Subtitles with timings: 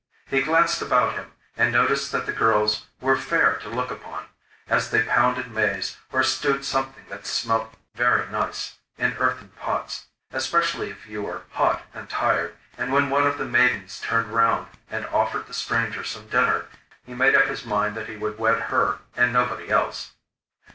[0.25, 4.25] He glanced about him and noticed that the girls were fair to look upon,
[4.67, 10.89] as they pounded maize or stewed something that smelt very nice in earthen pots especially
[10.89, 15.05] if you were hot and tired; and when one of the maidens turned round and
[15.05, 16.65] offered the stranger some dinner,
[17.05, 20.13] he made up his mind that he would wed her and nobody else.